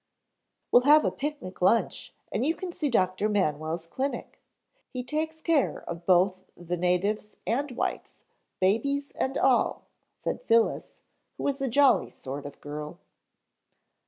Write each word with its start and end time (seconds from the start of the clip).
"We'll 0.71 0.81
have 0.81 1.05
a 1.05 1.11
picnic 1.11 1.61
lunch 1.61 2.11
and 2.31 2.43
you 2.43 2.55
can 2.55 2.71
see 2.71 2.89
Dr. 2.89 3.29
Manwell's 3.29 3.85
clinic. 3.85 4.41
He 4.89 5.03
takes 5.03 5.41
care 5.41 5.83
of 5.87 6.07
both 6.07 6.39
the 6.57 6.75
natives 6.75 7.37
and 7.45 7.69
whites, 7.73 8.23
babies 8.59 9.11
and 9.13 9.37
all," 9.37 9.83
said 10.23 10.41
Phyllis, 10.41 11.01
who 11.37 11.43
was 11.43 11.61
a 11.61 11.67
jolly 11.67 12.09
sort 12.09 12.47
of 12.47 12.59
girl. 12.61 12.97